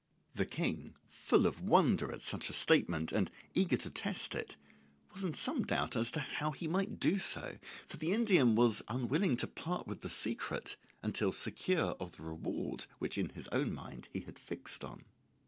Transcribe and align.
The 0.33 0.47
King, 0.47 0.95
full 1.05 1.45
of 1.45 1.61
wonder 1.61 2.11
at 2.11 2.23
such 2.23 2.49
a 2.49 2.53
statement, 2.53 3.11
and 3.11 3.29
eager 3.53 3.77
to 3.77 3.89
test 3.91 4.33
it, 4.33 4.57
was 5.13 5.23
in 5.23 5.33
some 5.33 5.61
doubt 5.61 5.95
as 5.95 6.09
to 6.13 6.21
how 6.21 6.49
he 6.49 6.67
might 6.67 6.99
do 6.99 7.19
so, 7.19 7.59
for 7.85 7.97
the 7.97 8.11
Indian 8.11 8.55
was 8.55 8.81
unwilling 8.87 9.35
to 9.35 9.47
part 9.47 9.85
with 9.85 10.01
the 10.01 10.09
secret 10.09 10.75
until 11.03 11.31
secure 11.31 11.91
of 11.99 12.17
the 12.17 12.23
reward 12.23 12.87
which 12.97 13.19
in 13.19 13.29
his 13.29 13.47
own 13.49 13.75
mind 13.75 14.09
he 14.11 14.21
had 14.21 14.39
fixed 14.39 14.83
on. 14.83 15.05